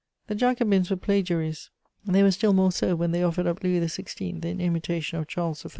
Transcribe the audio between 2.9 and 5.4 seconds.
when they offered up Louis XVI. in imitation of